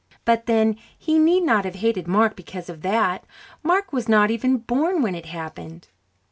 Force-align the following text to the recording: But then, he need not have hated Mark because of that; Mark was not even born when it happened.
But 0.25 0.47
then, 0.47 0.77
he 0.97 1.19
need 1.19 1.43
not 1.43 1.63
have 1.63 1.75
hated 1.75 2.07
Mark 2.07 2.35
because 2.35 2.69
of 2.69 2.81
that; 2.81 3.23
Mark 3.61 3.93
was 3.93 4.09
not 4.09 4.31
even 4.31 4.57
born 4.57 5.03
when 5.03 5.13
it 5.13 5.27
happened. 5.27 5.89